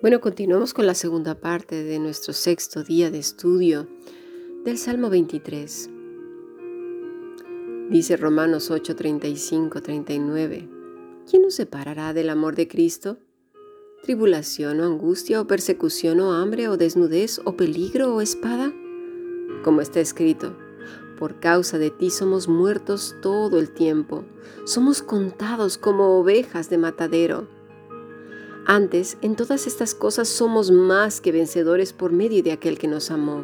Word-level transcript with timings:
Bueno, 0.00 0.20
continuamos 0.20 0.74
con 0.74 0.86
la 0.86 0.94
segunda 0.94 1.34
parte 1.34 1.82
de 1.82 1.98
nuestro 1.98 2.32
sexto 2.32 2.84
día 2.84 3.10
de 3.10 3.18
estudio 3.18 3.88
del 4.64 4.78
Salmo 4.78 5.10
23. 5.10 5.90
Dice 7.90 8.16
Romanos 8.16 8.70
8, 8.70 8.94
35, 8.94 9.82
39. 9.82 10.68
¿Quién 11.28 11.42
nos 11.42 11.56
separará 11.56 12.12
del 12.12 12.30
amor 12.30 12.54
de 12.54 12.68
Cristo? 12.68 13.18
¿Tribulación 14.04 14.78
o 14.78 14.84
angustia 14.84 15.40
o 15.40 15.48
persecución 15.48 16.20
o 16.20 16.30
hambre 16.30 16.68
o 16.68 16.76
desnudez 16.76 17.40
o 17.44 17.56
peligro 17.56 18.14
o 18.14 18.20
espada? 18.20 18.72
Como 19.64 19.80
está 19.80 19.98
escrito, 19.98 20.56
por 21.18 21.40
causa 21.40 21.76
de 21.76 21.90
ti 21.90 22.10
somos 22.10 22.46
muertos 22.46 23.16
todo 23.20 23.58
el 23.58 23.72
tiempo, 23.72 24.24
somos 24.64 25.02
contados 25.02 25.76
como 25.76 26.20
ovejas 26.20 26.70
de 26.70 26.78
matadero. 26.78 27.57
Antes, 28.70 29.16
en 29.22 29.34
todas 29.34 29.66
estas 29.66 29.94
cosas 29.94 30.28
somos 30.28 30.70
más 30.70 31.22
que 31.22 31.32
vencedores 31.32 31.94
por 31.94 32.12
medio 32.12 32.42
de 32.42 32.52
aquel 32.52 32.78
que 32.78 32.86
nos 32.86 33.10
amó. 33.10 33.42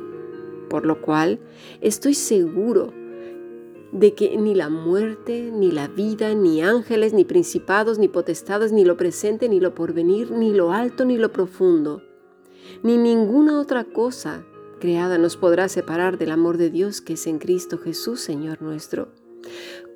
Por 0.68 0.84
lo 0.84 1.00
cual, 1.00 1.40
estoy 1.80 2.12
seguro 2.12 2.92
de 3.90 4.12
que 4.12 4.36
ni 4.36 4.54
la 4.54 4.68
muerte, 4.68 5.50
ni 5.50 5.72
la 5.72 5.88
vida, 5.88 6.34
ni 6.34 6.60
ángeles, 6.60 7.14
ni 7.14 7.24
principados, 7.24 7.98
ni 7.98 8.06
potestades, 8.06 8.70
ni 8.70 8.84
lo 8.84 8.98
presente, 8.98 9.48
ni 9.48 9.60
lo 9.60 9.74
porvenir, 9.74 10.30
ni 10.30 10.52
lo 10.52 10.72
alto, 10.72 11.06
ni 11.06 11.16
lo 11.16 11.32
profundo, 11.32 12.02
ni 12.82 12.98
ninguna 12.98 13.58
otra 13.58 13.84
cosa 13.84 14.44
creada 14.78 15.16
nos 15.16 15.38
podrá 15.38 15.70
separar 15.70 16.18
del 16.18 16.32
amor 16.32 16.58
de 16.58 16.68
Dios 16.68 17.00
que 17.00 17.14
es 17.14 17.26
en 17.26 17.38
Cristo 17.38 17.78
Jesús, 17.78 18.20
Señor 18.20 18.60
nuestro. 18.60 19.08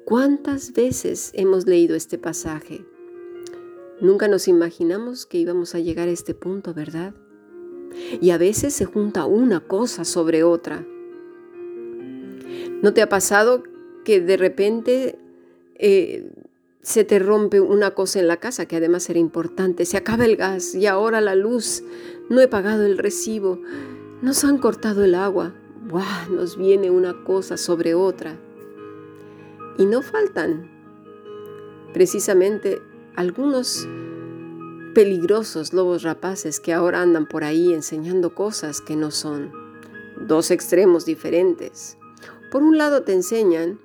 ¿Cuántas 0.06 0.72
veces 0.72 1.32
hemos 1.34 1.66
leído 1.66 1.96
este 1.96 2.16
pasaje? 2.16 2.86
Nunca 4.00 4.28
nos 4.28 4.46
imaginamos 4.46 5.26
que 5.26 5.38
íbamos 5.38 5.74
a 5.74 5.80
llegar 5.80 6.08
a 6.08 6.12
este 6.12 6.32
punto, 6.32 6.72
¿verdad? 6.72 7.14
Y 8.20 8.30
a 8.30 8.38
veces 8.38 8.72
se 8.72 8.84
junta 8.84 9.24
una 9.24 9.60
cosa 9.60 10.04
sobre 10.04 10.44
otra. 10.44 10.86
¿No 12.80 12.94
te 12.94 13.02
ha 13.02 13.08
pasado 13.08 13.64
que 14.04 14.20
de 14.20 14.36
repente 14.36 15.18
eh, 15.74 16.30
se 16.80 17.02
te 17.02 17.18
rompe 17.18 17.60
una 17.60 17.90
cosa 17.90 18.20
en 18.20 18.28
la 18.28 18.36
casa 18.36 18.66
que 18.66 18.76
además 18.76 19.10
era 19.10 19.18
importante? 19.18 19.84
Se 19.84 19.96
acaba 19.96 20.26
el 20.26 20.36
gas 20.36 20.76
y 20.76 20.86
ahora 20.86 21.20
la 21.20 21.34
luz. 21.34 21.82
No 22.30 22.40
he 22.40 22.46
pagado 22.46 22.86
el 22.86 22.98
recibo. 22.98 23.60
Nos 24.22 24.44
han 24.44 24.58
cortado 24.58 25.02
el 25.02 25.16
agua. 25.16 25.54
¡Buah! 25.88 26.28
Nos 26.30 26.56
viene 26.56 26.90
una 26.90 27.24
cosa 27.24 27.56
sobre 27.56 27.94
otra. 27.94 28.38
Y 29.76 29.86
no 29.86 30.02
faltan 30.02 30.70
precisamente 31.92 32.80
algunos 33.18 33.88
peligrosos 34.94 35.72
lobos 35.72 36.04
rapaces 36.04 36.60
que 36.60 36.72
ahora 36.72 37.02
andan 37.02 37.26
por 37.26 37.42
ahí 37.42 37.74
enseñando 37.74 38.32
cosas 38.32 38.80
que 38.80 38.94
no 38.94 39.10
son. 39.10 39.50
Dos 40.28 40.52
extremos 40.52 41.04
diferentes. 41.04 41.98
Por 42.52 42.62
un 42.62 42.78
lado 42.78 43.02
te 43.02 43.14
enseñan 43.14 43.80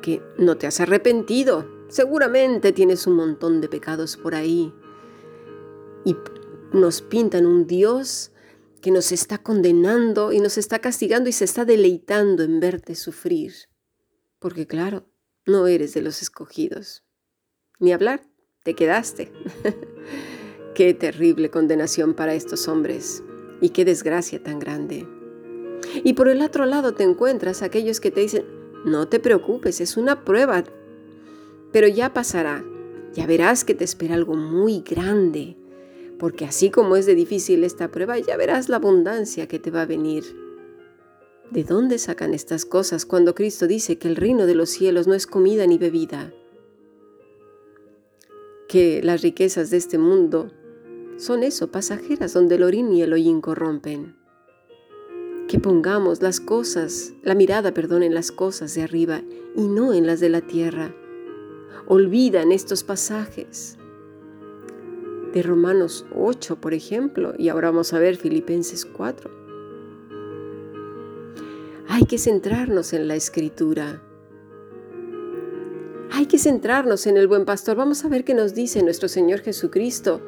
que 0.00 0.22
no 0.38 0.56
te 0.56 0.66
has 0.66 0.80
arrepentido. 0.80 1.68
Seguramente 1.88 2.72
tienes 2.72 3.06
un 3.06 3.16
montón 3.16 3.60
de 3.60 3.68
pecados 3.68 4.16
por 4.16 4.34
ahí. 4.34 4.72
Y 6.06 6.16
nos 6.72 7.02
pintan 7.02 7.44
un 7.44 7.66
Dios 7.66 8.32
que 8.80 8.90
nos 8.90 9.12
está 9.12 9.36
condenando 9.36 10.32
y 10.32 10.40
nos 10.40 10.56
está 10.56 10.78
castigando 10.78 11.28
y 11.28 11.32
se 11.32 11.44
está 11.44 11.66
deleitando 11.66 12.42
en 12.42 12.58
verte 12.58 12.94
sufrir. 12.94 13.52
Porque 14.38 14.66
claro, 14.66 15.10
no 15.44 15.66
eres 15.66 15.92
de 15.92 16.00
los 16.00 16.22
escogidos. 16.22 17.04
Ni 17.80 17.92
hablar, 17.92 18.22
te 18.62 18.74
quedaste. 18.74 19.32
qué 20.74 20.92
terrible 20.92 21.50
condenación 21.50 22.14
para 22.14 22.34
estos 22.34 22.68
hombres 22.68 23.22
y 23.60 23.70
qué 23.70 23.84
desgracia 23.84 24.42
tan 24.42 24.58
grande. 24.58 25.06
Y 26.02 26.14
por 26.14 26.28
el 26.28 26.42
otro 26.42 26.66
lado 26.66 26.94
te 26.94 27.04
encuentras 27.04 27.62
aquellos 27.62 28.00
que 28.00 28.10
te 28.10 28.20
dicen, 28.20 28.44
no 28.84 29.08
te 29.08 29.20
preocupes, 29.20 29.80
es 29.80 29.96
una 29.96 30.24
prueba, 30.24 30.64
pero 31.72 31.88
ya 31.88 32.12
pasará, 32.12 32.64
ya 33.14 33.26
verás 33.26 33.64
que 33.64 33.74
te 33.74 33.84
espera 33.84 34.14
algo 34.14 34.34
muy 34.34 34.80
grande, 34.80 35.56
porque 36.18 36.44
así 36.44 36.70
como 36.70 36.96
es 36.96 37.06
de 37.06 37.14
difícil 37.14 37.64
esta 37.64 37.90
prueba, 37.90 38.18
ya 38.18 38.36
verás 38.36 38.68
la 38.68 38.76
abundancia 38.76 39.46
que 39.46 39.58
te 39.58 39.70
va 39.70 39.82
a 39.82 39.86
venir. 39.86 40.24
¿De 41.50 41.62
dónde 41.62 41.98
sacan 41.98 42.34
estas 42.34 42.64
cosas 42.64 43.06
cuando 43.06 43.34
Cristo 43.34 43.66
dice 43.66 43.98
que 43.98 44.08
el 44.08 44.16
reino 44.16 44.46
de 44.46 44.54
los 44.54 44.70
cielos 44.70 45.06
no 45.06 45.14
es 45.14 45.26
comida 45.26 45.66
ni 45.66 45.78
bebida? 45.78 46.32
Que 48.68 49.02
las 49.02 49.22
riquezas 49.22 49.70
de 49.70 49.76
este 49.76 49.98
mundo 49.98 50.50
son 51.16 51.42
eso, 51.42 51.70
pasajeras, 51.70 52.32
donde 52.32 52.56
el 52.56 52.62
orín 52.62 52.92
y 52.92 53.02
el 53.02 53.12
hollín 53.12 53.40
corrompen. 53.40 54.16
Que 55.48 55.58
pongamos 55.60 56.22
las 56.22 56.40
cosas, 56.40 57.12
la 57.22 57.34
mirada, 57.34 57.72
perdón, 57.72 58.02
en 58.02 58.14
las 58.14 58.32
cosas 58.32 58.74
de 58.74 58.82
arriba 58.82 59.22
y 59.54 59.68
no 59.68 59.92
en 59.94 60.06
las 60.06 60.20
de 60.20 60.28
la 60.28 60.40
tierra. 60.40 60.94
Olvidan 61.86 62.50
estos 62.50 62.82
pasajes 62.82 63.78
de 65.34 65.42
Romanos 65.42 66.06
8, 66.14 66.60
por 66.60 66.74
ejemplo, 66.74 67.34
y 67.36 67.48
ahora 67.48 67.70
vamos 67.70 67.92
a 67.92 67.98
ver 67.98 68.16
Filipenses 68.16 68.84
4. 68.84 69.30
Hay 71.88 72.04
que 72.06 72.18
centrarnos 72.18 72.92
en 72.92 73.08
la 73.08 73.16
escritura 73.16 74.02
hay 76.24 76.28
que 76.28 76.38
centrarnos 76.38 77.06
en 77.06 77.18
el 77.18 77.28
buen 77.28 77.44
pastor. 77.44 77.76
Vamos 77.76 78.02
a 78.02 78.08
ver 78.08 78.24
qué 78.24 78.32
nos 78.32 78.54
dice 78.54 78.82
nuestro 78.82 79.08
Señor 79.08 79.40
Jesucristo. 79.40 80.22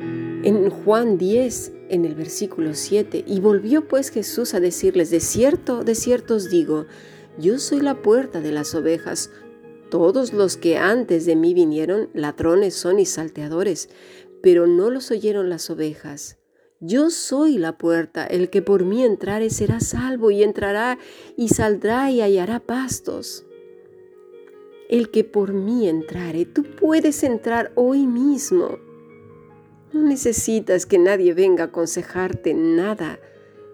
En 0.00 0.70
Juan 0.70 1.18
10, 1.18 1.72
en 1.88 2.04
el 2.04 2.16
versículo 2.16 2.74
7, 2.74 3.22
y 3.24 3.38
volvió 3.38 3.86
pues 3.86 4.10
Jesús 4.10 4.54
a 4.54 4.60
decirles, 4.60 5.10
de 5.10 5.20
cierto, 5.20 5.84
de 5.84 5.94
cierto 5.94 6.34
os 6.34 6.50
digo, 6.50 6.86
yo 7.38 7.60
soy 7.60 7.80
la 7.80 8.02
puerta 8.02 8.40
de 8.40 8.50
las 8.50 8.74
ovejas. 8.74 9.30
Todos 9.88 10.32
los 10.32 10.56
que 10.56 10.78
antes 10.78 11.26
de 11.26 11.36
mí 11.36 11.54
vinieron, 11.54 12.08
ladrones 12.12 12.74
son 12.74 12.98
y 12.98 13.06
salteadores, 13.06 13.88
pero 14.42 14.66
no 14.66 14.90
los 14.90 15.12
oyeron 15.12 15.48
las 15.48 15.70
ovejas. 15.70 16.38
Yo 16.80 17.10
soy 17.10 17.56
la 17.56 17.78
puerta, 17.78 18.26
el 18.26 18.50
que 18.50 18.62
por 18.62 18.84
mí 18.84 19.04
entrare 19.04 19.48
será 19.50 19.78
salvo 19.78 20.32
y 20.32 20.42
entrará 20.42 20.98
y 21.36 21.50
saldrá 21.50 22.10
y 22.10 22.20
hallará 22.20 22.58
pastos 22.58 23.44
el 24.92 25.08
que 25.08 25.24
por 25.24 25.54
mí 25.54 25.88
entrare. 25.88 26.44
Tú 26.44 26.64
puedes 26.64 27.22
entrar 27.22 27.72
hoy 27.76 28.06
mismo. 28.06 28.78
No 29.90 30.02
necesitas 30.02 30.84
que 30.84 30.98
nadie 30.98 31.32
venga 31.32 31.64
a 31.64 31.66
aconsejarte 31.68 32.52
nada. 32.52 33.18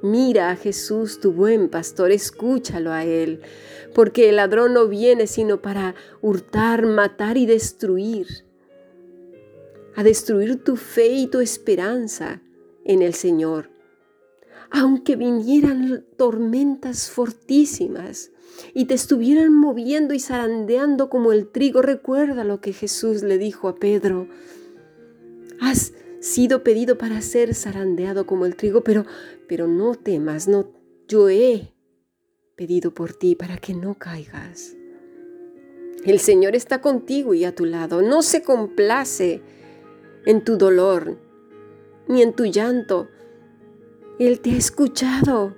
Mira 0.01 0.51
a 0.51 0.57
Jesús, 0.57 1.19
tu 1.19 1.33
buen 1.33 1.71
pastor, 1.71 2.13
escúchalo 2.13 2.93
a 2.93 3.05
Él, 3.05 3.41
porque 3.97 4.29
el 4.29 4.37
ladrón 4.37 4.75
no 4.75 4.87
viene 4.87 5.27
sino 5.27 5.61
para 5.61 5.97
hurtar, 6.21 6.87
matar 6.87 7.37
y 7.37 7.47
destruir, 7.47 8.29
a 9.97 10.05
destruir 10.05 10.63
tu 10.63 10.77
fe 10.77 11.09
y 11.09 11.27
tu 11.27 11.41
esperanza 11.41 12.43
en 12.85 13.03
el 13.03 13.15
Señor. 13.15 13.71
Aunque 14.71 15.17
vinieran 15.17 16.05
tormentas 16.17 17.11
fortísimas, 17.11 18.33
y 18.75 18.87
te 18.87 18.95
estuvieran 18.95 19.55
moviendo 19.55 20.15
y 20.15 20.21
zarandeando 20.21 21.09
como 21.09 21.33
el 21.33 21.49
trigo, 21.49 21.83
recuerda 21.83 22.45
lo 22.45 22.61
que 22.61 22.73
Jesús 22.73 23.23
le 23.23 23.39
dijo 23.39 23.69
a 23.69 23.77
Pedro. 23.77 24.29
Has 25.61 25.93
sido 26.21 26.63
pedido 26.65 26.99
para 26.99 27.21
ser 27.21 27.55
zarandeado 27.55 28.27
como 28.27 28.47
el 28.47 28.57
trigo, 28.57 28.83
pero, 28.83 29.05
pero 29.47 29.67
no 29.69 29.95
temas, 29.95 30.49
no, 30.49 30.73
yo 31.07 31.29
he 31.29 31.73
pedido 32.57 32.93
por 32.93 33.13
ti 33.13 33.35
para 33.35 33.57
que 33.59 33.75
no 33.75 33.95
caigas. 33.95 34.75
El 36.05 36.21
Señor 36.21 36.55
está 36.55 36.81
contigo 36.81 37.35
y 37.35 37.45
a 37.45 37.55
tu 37.55 37.65
lado, 37.65 38.03
no 38.03 38.23
se 38.23 38.43
complace 38.43 39.43
en 40.27 40.45
tu 40.45 40.57
dolor 40.57 41.19
ni 42.09 42.23
en 42.23 42.33
tu 42.33 42.47
llanto. 42.47 43.09
Él 44.19 44.41
te 44.41 44.51
ha 44.51 44.57
escuchado 44.57 45.55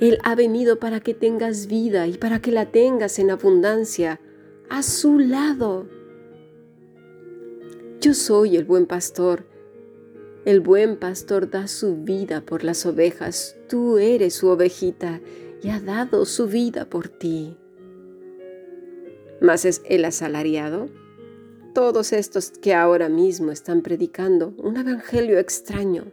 él 0.00 0.18
ha 0.22 0.34
venido 0.34 0.78
para 0.78 1.00
que 1.00 1.14
tengas 1.14 1.66
vida 1.66 2.06
y 2.06 2.18
para 2.18 2.40
que 2.40 2.50
la 2.50 2.70
tengas 2.70 3.18
en 3.18 3.30
abundancia 3.30 4.20
a 4.68 4.82
su 4.82 5.18
lado. 5.18 5.86
Yo 8.00 8.12
soy 8.12 8.56
el 8.56 8.64
buen 8.64 8.86
pastor. 8.86 9.46
El 10.44 10.60
buen 10.60 10.98
pastor 10.98 11.48
da 11.48 11.68
su 11.68 11.96
vida 11.96 12.42
por 12.42 12.64
las 12.64 12.84
ovejas. 12.84 13.56
Tú 13.68 13.98
eres 13.98 14.34
su 14.34 14.48
ovejita 14.48 15.20
y 15.62 15.70
ha 15.70 15.80
dado 15.80 16.26
su 16.26 16.48
vida 16.48 16.84
por 16.84 17.08
ti. 17.08 17.56
Mas 19.40 19.64
es 19.64 19.80
el 19.86 20.04
asalariado. 20.04 20.88
Todos 21.72 22.12
estos 22.12 22.50
que 22.50 22.74
ahora 22.74 23.08
mismo 23.08 23.52
están 23.52 23.80
predicando 23.80 24.54
un 24.58 24.76
evangelio 24.76 25.38
extraño, 25.38 26.12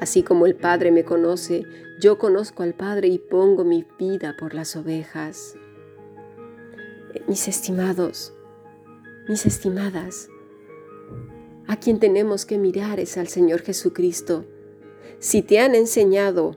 Así 0.00 0.22
como 0.22 0.46
el 0.46 0.54
Padre 0.54 0.92
me 0.92 1.04
conoce, 1.04 1.64
yo 2.00 2.18
conozco 2.18 2.62
al 2.62 2.74
Padre 2.74 3.08
y 3.08 3.18
pongo 3.18 3.64
mi 3.64 3.84
vida 3.98 4.36
por 4.38 4.54
las 4.54 4.76
ovejas. 4.76 5.56
Mis 7.26 7.48
estimados, 7.48 8.32
mis 9.28 9.44
estimadas, 9.44 10.28
a 11.66 11.76
quien 11.76 11.98
tenemos 11.98 12.46
que 12.46 12.58
mirar 12.58 13.00
es 13.00 13.18
al 13.18 13.28
Señor 13.28 13.62
Jesucristo. 13.62 14.46
Si 15.18 15.42
te 15.42 15.58
han 15.58 15.74
enseñado 15.74 16.56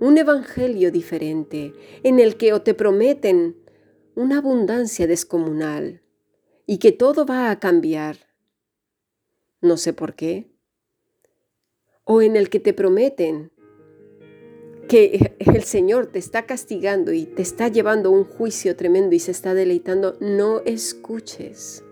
un 0.00 0.18
evangelio 0.18 0.90
diferente 0.90 1.72
en 2.02 2.18
el 2.18 2.36
que 2.36 2.52
o 2.52 2.62
te 2.62 2.74
prometen 2.74 3.56
una 4.14 4.38
abundancia 4.38 5.06
descomunal 5.06 6.02
y 6.66 6.78
que 6.78 6.92
todo 6.92 7.24
va 7.24 7.50
a 7.50 7.60
cambiar, 7.60 8.16
no 9.60 9.76
sé 9.76 9.92
por 9.92 10.14
qué, 10.14 10.51
o 12.04 12.22
en 12.22 12.36
el 12.36 12.50
que 12.50 12.60
te 12.60 12.72
prometen 12.72 13.50
que 14.88 15.34
el 15.38 15.62
Señor 15.62 16.06
te 16.06 16.18
está 16.18 16.46
castigando 16.46 17.12
y 17.12 17.24
te 17.24 17.42
está 17.42 17.68
llevando 17.68 18.10
un 18.10 18.24
juicio 18.24 18.76
tremendo 18.76 19.14
y 19.14 19.18
se 19.18 19.30
está 19.30 19.54
deleitando, 19.54 20.16
no 20.20 20.60
escuches. 20.64 21.84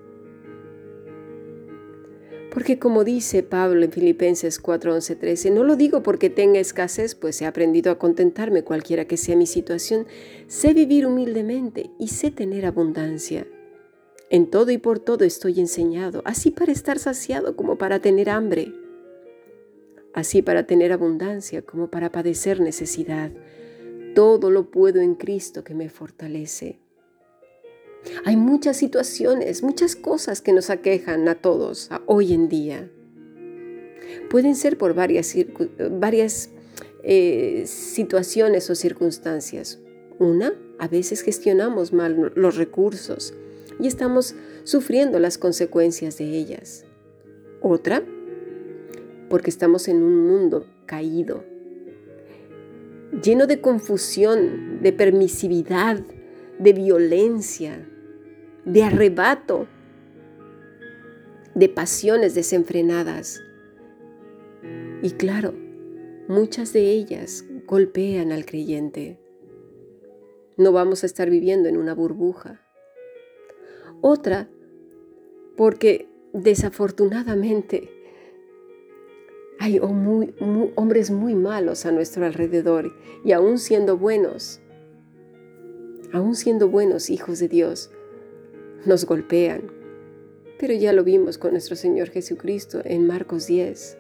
Porque 2.53 2.81
como 2.81 3.05
dice 3.05 3.45
Pablo 3.45 3.85
en 3.85 3.93
Filipenses 3.93 4.59
4, 4.59 4.95
11, 4.95 5.17
13, 5.17 5.51
no 5.53 5.63
lo 5.63 5.77
digo 5.77 6.03
porque 6.03 6.31
tenga 6.31 6.59
escasez, 6.59 7.15
pues 7.15 7.41
he 7.41 7.47
aprendido 7.47 7.93
a 7.93 7.99
contentarme 7.99 8.65
cualquiera 8.65 9.05
que 9.05 9.17
sea 9.17 9.37
mi 9.37 9.47
situación, 9.47 10.07
sé 10.49 10.75
vivir 10.75 11.07
humildemente 11.07 11.91
y 12.01 12.09
sé 12.09 12.33
tener 12.33 12.67
abundancia. 12.67 13.47
En 14.31 14.51
todo 14.51 14.73
y 14.73 14.79
por 14.79 14.99
todo 14.99 15.25
estoy 15.25 15.61
enseñado, 15.61 16.23
así 16.25 16.51
para 16.51 16.73
estar 16.73 16.99
saciado 16.99 17.55
como 17.55 17.79
para 17.79 18.01
tener 18.01 18.29
hambre 18.29 18.73
así 20.15 20.43
para 20.43 20.67
tener 20.67 20.93
abundancia 20.93 21.63
como 21.63 21.91
para 21.91 22.13
padecer 22.13 22.61
necesidad. 22.61 23.31
Todo 24.15 24.51
lo 24.51 24.71
puedo 24.71 25.01
en 25.01 25.15
Cristo 25.15 25.65
que 25.65 25.75
me 25.75 25.89
fortalece. 25.89 26.81
Hay 28.25 28.37
muchas 28.37 28.77
situaciones, 28.77 29.63
muchas 29.63 29.95
cosas 29.95 30.41
que 30.41 30.53
nos 30.53 30.71
aquejan 30.71 31.29
a 31.29 31.35
todos 31.35 31.91
hoy 32.07 32.33
en 32.33 32.49
día. 32.49 32.91
Pueden 34.29 34.57
ser 34.57 34.79
por 34.79 34.95
varias, 34.95 35.37
eh, 37.03 37.63
situaciones 37.67 38.71
o 38.71 38.75
circunstancias. 38.75 39.79
Una, 40.19 40.53
a 40.79 40.89
veces 40.89 41.23
gestionamos 41.23 41.93
mal 41.93 42.33
los 42.35 42.57
recursos 42.57 43.35
y 43.79 43.87
estamos 43.87 44.35
sufriendo 44.65 45.19
las 45.19 45.39
consecuencias 45.39 46.19
de 46.19 46.25
ellas. 46.25 46.85
Otra, 47.63 48.03
porque 49.31 49.49
estamos 49.49 49.87
en 49.89 50.03
un 50.03 50.27
mundo 50.27 50.67
caído, 50.87 51.45
lleno 53.23 53.47
de 53.47 53.61
confusión, 53.61 54.83
de 54.83 54.93
permisividad, 54.93 56.01
de 56.59 56.73
violencia, 56.73 57.89
de 58.65 58.83
arrebato, 58.83 59.69
de 61.55 61.69
pasiones 61.69 62.35
desenfrenadas. 62.35 63.41
Y 65.01 65.13
claro, 65.13 65.55
muchas 66.29 66.73
de 66.73 66.91
ellas 66.91 67.45
golpean 67.67 68.33
al 68.33 68.45
creyente. 68.45 69.21
No 70.57 70.73
vamos 70.73 71.05
a 71.05 71.07
estar 71.07 71.31
viviendo 71.31 71.69
en 71.69 71.77
una 71.77 71.95
burbuja. 71.95 72.61
Otra, 74.01 74.49
porque 75.57 76.09
desafortunadamente 76.33 78.00
hay 79.61 79.79
hombres 79.79 81.11
muy 81.11 81.35
malos 81.35 81.85
a 81.85 81.93
nuestro 81.93 82.25
alrededor 82.25 82.95
y 83.23 83.33
aún 83.33 83.59
siendo 83.59 83.99
buenos, 83.99 84.59
aún 86.15 86.35
siendo 86.35 86.71
buenos 86.71 87.11
hijos 87.11 87.39
de 87.41 87.49
Dios, 87.49 87.91
nos 88.87 89.05
golpean. 89.05 89.71
Pero 90.59 90.73
ya 90.73 90.95
lo 90.95 91.05
vimos 91.05 91.37
con 91.37 91.51
nuestro 91.51 91.77
Señor 91.77 92.09
Jesucristo 92.09 92.81
en 92.87 93.07
Marcos 93.07 93.47
10. 93.49 93.99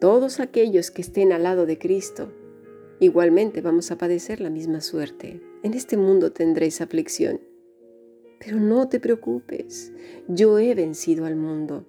Todos 0.00 0.40
aquellos 0.40 0.90
que 0.90 1.02
estén 1.02 1.32
al 1.32 1.44
lado 1.44 1.64
de 1.64 1.78
Cristo, 1.78 2.32
igualmente 2.98 3.60
vamos 3.60 3.92
a 3.92 3.98
padecer 3.98 4.40
la 4.40 4.50
misma 4.50 4.80
suerte. 4.80 5.40
En 5.62 5.74
este 5.74 5.96
mundo 5.96 6.32
tendréis 6.32 6.80
aflicción. 6.80 7.40
Pero 8.44 8.58
no 8.58 8.88
te 8.88 8.98
preocupes, 8.98 9.92
yo 10.26 10.58
he 10.58 10.74
vencido 10.74 11.24
al 11.24 11.36
mundo 11.36 11.86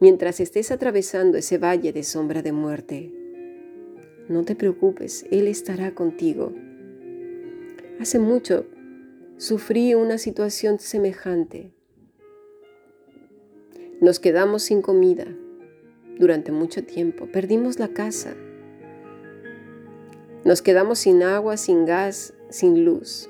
mientras 0.00 0.40
estés 0.40 0.70
atravesando 0.70 1.38
ese 1.38 1.58
valle 1.58 1.92
de 1.92 2.02
sombra 2.02 2.42
de 2.42 2.52
muerte. 2.52 3.12
No 4.28 4.44
te 4.44 4.54
preocupes, 4.54 5.26
Él 5.30 5.48
estará 5.48 5.94
contigo. 5.94 6.52
Hace 8.00 8.18
mucho 8.18 8.66
sufrí 9.36 9.94
una 9.94 10.18
situación 10.18 10.78
semejante. 10.78 11.72
Nos 14.00 14.20
quedamos 14.20 14.62
sin 14.62 14.82
comida 14.82 15.26
durante 16.18 16.52
mucho 16.52 16.84
tiempo, 16.84 17.26
perdimos 17.26 17.78
la 17.78 17.88
casa, 17.88 18.36
nos 20.42 20.62
quedamos 20.62 21.00
sin 21.00 21.22
agua, 21.22 21.58
sin 21.58 21.84
gas, 21.84 22.32
sin 22.48 22.84
luz. 22.86 23.28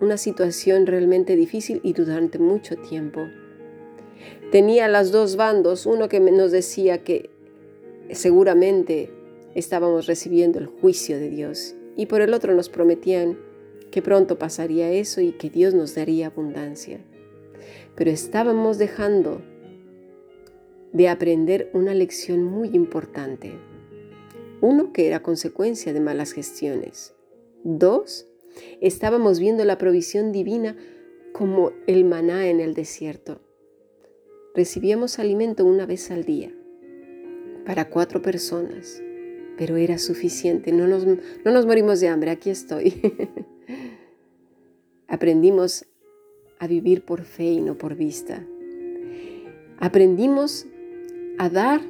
Una 0.00 0.16
situación 0.16 0.86
realmente 0.86 1.34
difícil 1.34 1.80
y 1.82 1.92
durante 1.92 2.38
mucho 2.38 2.76
tiempo. 2.76 3.20
Tenía 4.52 4.86
las 4.86 5.12
dos 5.12 5.36
bandos, 5.36 5.86
uno 5.86 6.10
que 6.10 6.20
nos 6.20 6.52
decía 6.52 7.02
que 7.02 7.30
seguramente 8.10 9.10
estábamos 9.54 10.06
recibiendo 10.06 10.58
el 10.58 10.66
juicio 10.66 11.18
de 11.18 11.30
Dios 11.30 11.74
y 11.96 12.04
por 12.04 12.20
el 12.20 12.34
otro 12.34 12.54
nos 12.54 12.68
prometían 12.68 13.38
que 13.90 14.02
pronto 14.02 14.38
pasaría 14.38 14.90
eso 14.90 15.22
y 15.22 15.32
que 15.32 15.48
Dios 15.48 15.72
nos 15.72 15.94
daría 15.94 16.26
abundancia. 16.26 17.00
Pero 17.94 18.10
estábamos 18.10 18.76
dejando 18.76 19.40
de 20.92 21.08
aprender 21.08 21.70
una 21.72 21.94
lección 21.94 22.44
muy 22.44 22.68
importante. 22.74 23.52
Uno, 24.60 24.92
que 24.92 25.06
era 25.06 25.22
consecuencia 25.22 25.94
de 25.94 26.00
malas 26.00 26.32
gestiones. 26.32 27.14
Dos, 27.64 28.26
estábamos 28.80 29.38
viendo 29.38 29.64
la 29.64 29.78
provisión 29.78 30.30
divina 30.30 30.76
como 31.32 31.72
el 31.86 32.04
maná 32.04 32.48
en 32.48 32.60
el 32.60 32.74
desierto 32.74 33.40
recibíamos 34.54 35.18
alimento 35.18 35.64
una 35.64 35.86
vez 35.86 36.10
al 36.10 36.24
día 36.24 36.52
para 37.64 37.88
cuatro 37.88 38.22
personas, 38.22 39.02
pero 39.56 39.76
era 39.76 39.98
suficiente, 39.98 40.72
no 40.72 40.86
nos, 40.86 41.06
no 41.06 41.52
nos 41.52 41.66
morimos 41.66 42.00
de 42.00 42.08
hambre, 42.08 42.30
aquí 42.30 42.50
estoy. 42.50 43.00
Aprendimos 45.08 45.86
a 46.58 46.66
vivir 46.66 47.04
por 47.04 47.24
fe 47.24 47.44
y 47.44 47.60
no 47.60 47.76
por 47.76 47.94
vista. 47.94 48.44
Aprendimos 49.78 50.66
a 51.38 51.48
dar 51.48 51.80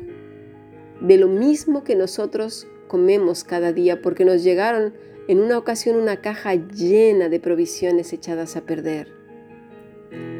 de 1.00 1.16
lo 1.16 1.28
mismo 1.28 1.84
que 1.84 1.94
nosotros 1.94 2.66
comemos 2.88 3.44
cada 3.44 3.72
día, 3.72 4.02
porque 4.02 4.24
nos 4.24 4.42
llegaron 4.44 4.94
en 5.28 5.40
una 5.40 5.56
ocasión 5.56 5.96
una 5.96 6.20
caja 6.20 6.54
llena 6.54 7.28
de 7.28 7.40
provisiones 7.40 8.12
echadas 8.12 8.56
a 8.56 8.62
perder. 8.62 9.08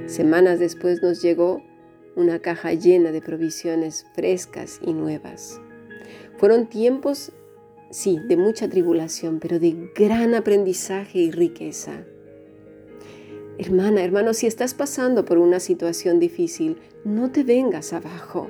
Semanas 0.07 0.59
después 0.59 1.03
nos 1.03 1.23
llegó 1.23 1.63
una 2.17 2.41
caja 2.41 2.73
llena 2.75 3.13
de 3.13 3.23
provisiones 3.23 4.07
frescas 4.15 4.81
y 4.83 4.93
nuevas. 4.93 5.61
Fueron 6.37 6.69
tiempos, 6.69 7.33
sí, 7.91 8.19
de 8.29 8.37
mucha 8.37 8.69
tribulación, 8.69 9.39
pero 9.39 9.59
de 9.59 9.91
gran 9.95 10.35
aprendizaje 10.35 11.19
y 11.19 11.31
riqueza. 11.31 12.05
Hermana, 13.59 14.03
hermano, 14.03 14.35
si 14.35 14.47
estás 14.47 14.75
pasando 14.75 15.25
por 15.25 15.39
una 15.39 15.61
situación 15.61 16.19
difícil, 16.19 16.79
no 17.05 17.31
te 17.31 17.45
vengas 17.45 17.93
abajo. 17.93 18.49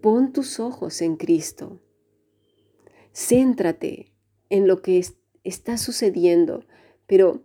Pon 0.00 0.32
tus 0.32 0.60
ojos 0.60 1.00
en 1.00 1.16
Cristo. 1.16 1.80
Céntrate 3.12 4.12
en 4.50 4.66
lo 4.66 4.82
que 4.82 5.04
está 5.44 5.76
sucediendo, 5.76 6.64
pero 7.06 7.42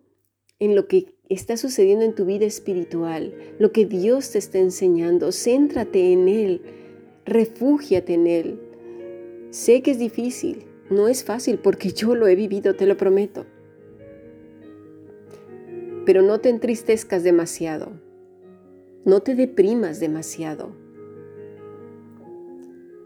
en 0.60 0.76
lo 0.76 0.88
que 0.88 1.17
está 1.30 1.58
sucediendo 1.58 2.06
en 2.06 2.16
tu 2.16 2.26
vida 2.26 2.46
espiritual, 2.46 3.34
lo 3.60 3.72
que 3.72 3.86
Dios 3.86 4.32
te 4.32 4.38
está 4.38 4.60
enseñando. 4.60 5.32
Céntrate 5.32 6.14
en 6.14 6.28
Él, 6.28 6.62
refúgiate 7.26 8.14
en 8.14 8.28
Él. 8.28 8.60
Sé 9.50 9.82
que 9.82 9.92
es 9.92 10.00
difícil, 10.00 10.66
no 10.90 11.08
es 11.08 11.24
fácil 11.24 11.60
porque 11.60 11.92
yo 11.92 12.16
lo 12.16 12.28
he 12.28 12.36
vivido, 12.36 12.76
te 12.76 12.86
lo 12.86 12.98
prometo. 12.98 13.46
Pero 16.06 16.22
no 16.22 16.40
te 16.40 16.50
entristezcas 16.50 17.24
demasiado, 17.24 17.92
no 19.04 19.22
te 19.22 19.36
deprimas 19.36 20.00
demasiado. 20.00 20.72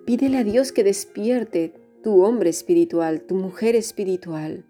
Pídele 0.06 0.38
a 0.38 0.44
Dios 0.44 0.72
que 0.72 0.84
despierte 0.84 1.74
tu 2.04 2.24
hombre 2.24 2.50
espiritual, 2.50 3.22
tu 3.22 3.36
mujer 3.36 3.76
espiritual, 3.76 4.66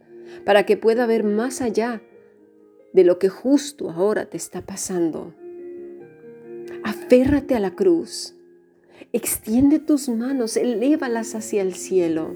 para 0.45 0.65
que 0.65 0.77
pueda 0.77 1.05
ver 1.05 1.23
más 1.23 1.61
allá 1.61 2.01
de 2.93 3.03
lo 3.03 3.19
que 3.19 3.29
justo 3.29 3.89
ahora 3.89 4.25
te 4.25 4.37
está 4.37 4.61
pasando. 4.61 5.33
Aférrate 6.83 7.55
a 7.55 7.59
la 7.59 7.71
cruz. 7.71 8.35
Extiende 9.13 9.79
tus 9.79 10.09
manos, 10.09 10.57
elévalas 10.57 11.35
hacia 11.35 11.61
el 11.61 11.73
cielo, 11.73 12.35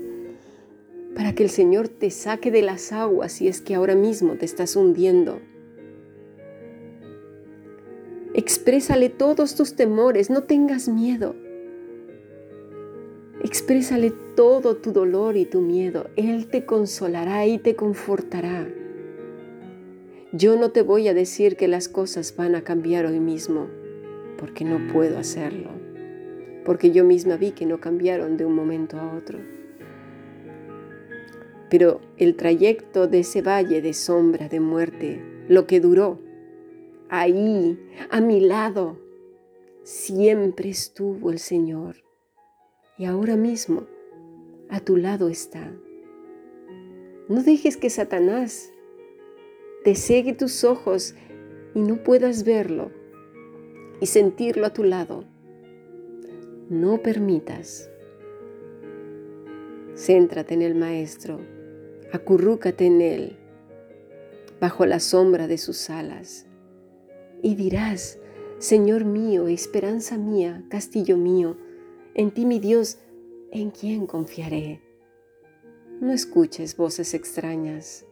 para 1.15 1.33
que 1.33 1.43
el 1.43 1.49
Señor 1.49 1.87
te 1.87 2.11
saque 2.11 2.51
de 2.51 2.61
las 2.61 2.91
aguas 2.91 3.31
si 3.31 3.47
es 3.47 3.61
que 3.61 3.75
ahora 3.75 3.95
mismo 3.95 4.33
te 4.33 4.45
estás 4.45 4.75
hundiendo. 4.75 5.39
Exprésale 8.33 9.09
todos 9.09 9.55
tus 9.55 9.75
temores, 9.75 10.29
no 10.29 10.43
tengas 10.43 10.89
miedo. 10.89 11.35
Exprésale 13.41 14.11
todo 14.35 14.75
tu 14.75 14.91
dolor 14.91 15.37
y 15.37 15.45
tu 15.45 15.61
miedo. 15.61 16.09
Él 16.17 16.47
te 16.47 16.65
consolará 16.65 17.45
y 17.45 17.59
te 17.59 17.75
confortará. 17.75 18.67
Yo 20.37 20.57
no 20.57 20.71
te 20.71 20.81
voy 20.81 21.07
a 21.07 21.13
decir 21.13 21.55
que 21.55 21.69
las 21.69 21.87
cosas 21.87 22.35
van 22.35 22.55
a 22.55 22.61
cambiar 22.61 23.05
hoy 23.05 23.21
mismo, 23.21 23.69
porque 24.37 24.65
no 24.65 24.91
puedo 24.91 25.17
hacerlo, 25.17 25.69
porque 26.65 26.91
yo 26.91 27.05
misma 27.05 27.37
vi 27.37 27.51
que 27.51 27.65
no 27.65 27.79
cambiaron 27.79 28.35
de 28.35 28.43
un 28.43 28.53
momento 28.53 28.99
a 28.99 29.15
otro. 29.15 29.39
Pero 31.69 32.01
el 32.17 32.35
trayecto 32.35 33.07
de 33.07 33.19
ese 33.19 33.41
valle 33.41 33.81
de 33.81 33.93
sombra, 33.93 34.49
de 34.49 34.59
muerte, 34.59 35.23
lo 35.47 35.67
que 35.67 35.79
duró, 35.79 36.19
ahí, 37.07 37.79
a 38.09 38.19
mi 38.19 38.41
lado, 38.41 38.99
siempre 39.83 40.67
estuvo 40.67 41.31
el 41.31 41.39
Señor. 41.39 42.03
Y 42.97 43.05
ahora 43.05 43.37
mismo, 43.37 43.85
a 44.69 44.81
tu 44.81 44.97
lado 44.97 45.29
está. 45.29 45.71
No 47.29 47.41
dejes 47.41 47.77
que 47.77 47.89
Satanás 47.89 48.73
te 49.85 49.93
cegue 49.93 50.33
tus 50.33 50.63
ojos 50.63 51.13
y 51.75 51.79
no 51.79 52.03
puedas 52.03 52.43
verlo 52.43 52.89
y 54.01 54.07
sentirlo 54.07 54.65
a 54.65 54.73
tu 54.73 54.83
lado. 54.83 55.25
No 56.69 57.03
permitas. 57.03 57.91
Céntrate 59.95 60.55
en 60.55 60.63
el 60.63 60.73
Maestro, 60.73 61.39
acurrúcate 62.11 62.87
en 62.87 62.99
Él, 62.99 63.37
bajo 64.59 64.87
la 64.87 64.99
sombra 64.99 65.45
de 65.45 65.59
sus 65.59 65.91
alas, 65.91 66.47
y 67.43 67.53
dirás, 67.53 68.17
Señor 68.57 69.05
mío, 69.05 69.47
esperanza 69.47 70.17
mía, 70.17 70.65
castillo 70.67 71.15
mío, 71.15 71.57
en 72.15 72.31
ti 72.31 72.47
mi 72.47 72.59
Dios, 72.59 72.97
¿en 73.51 73.69
quién 73.69 74.07
confiaré? 74.07 74.81
No 76.01 76.11
escuches 76.11 76.75
voces 76.75 77.13
extrañas, 77.13 78.07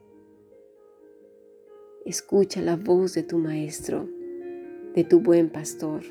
Escucha 2.05 2.61
la 2.61 2.75
voz 2.75 3.13
de 3.13 3.23
tu 3.23 3.37
Maestro, 3.37 4.09
de 4.93 5.05
tu 5.05 5.21
buen 5.21 5.49
pastor. 5.49 6.03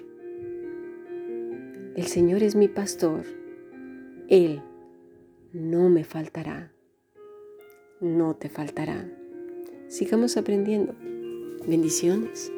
El 1.95 2.07
Señor 2.07 2.43
es 2.43 2.55
mi 2.55 2.67
pastor. 2.67 3.25
Él 4.29 4.63
no 5.53 5.91
me 5.91 6.05
faltará. 6.05 6.73
No 8.01 8.35
te 8.35 8.49
faltará. 8.49 9.07
Sigamos 9.89 10.39
aprendiendo. 10.39 10.95
Bendiciones. 11.67 12.51